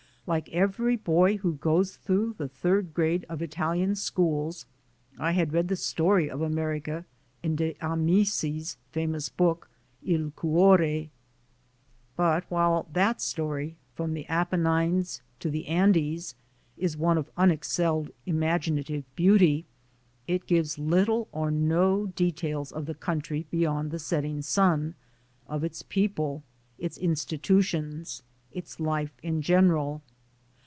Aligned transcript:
Like 0.27 0.47
every 0.49 0.95
boy 0.95 1.37
who 1.37 1.55
goes 1.55 1.97
through 1.97 2.35
the 2.37 2.47
third 2.47 2.93
grade 2.93 3.25
of 3.27 3.41
Italian 3.41 3.95
schools, 3.95 4.65
I 5.19 5.31
had 5.31 5.51
read 5.51 5.67
the 5.67 5.75
story 5.75 6.29
of 6.29 6.41
America 6.41 7.03
in 7.43 7.57
De 7.57 7.75
Amici's 7.81 8.77
famous 8.91 9.27
book, 9.27 9.69
"II 10.07 10.31
Cuore." 10.37 11.09
But 12.15 12.49
while 12.49 12.87
that 12.93 13.19
story, 13.19 13.75
"From 13.93 14.13
the 14.13 14.23
Appe 14.25 14.25
60 14.25 14.29
THE 14.29 14.29
SOUL 14.29 14.41
OF 14.41 14.53
AN 14.53 14.59
IMMIGRANT 14.59 14.93
nines 14.93 15.21
to 15.39 15.49
the 15.49 15.67
Andes" 15.67 16.35
is 16.77 16.95
one 16.95 17.17
of 17.17 17.29
unexcelled 17.35 18.11
imaginative 18.25 19.03
beauty, 19.17 19.65
it 20.27 20.45
gives 20.47 20.79
little 20.79 21.27
or 21.33 21.51
no 21.51 22.05
details 22.05 22.71
of 22.71 22.85
the 22.85 22.95
country 22.95 23.47
beyond 23.51 23.91
the 23.91 23.99
setting 23.99 24.41
sun, 24.41 24.95
of 25.47 25.65
its 25.65 25.81
people, 25.81 26.43
its 26.77 26.97
institu 26.97 27.61
tions, 27.61 28.23
its 28.53 28.79
life 28.79 29.17
in 29.21 29.41
general. 29.41 30.01